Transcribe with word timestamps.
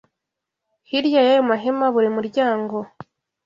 Hirya 0.89 1.19
y’ayo 1.27 1.43
mahema, 1.49 1.85
buri 1.93 2.09
muryango 2.17 2.75